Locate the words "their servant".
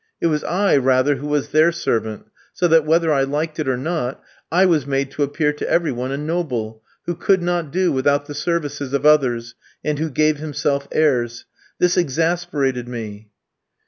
1.49-2.25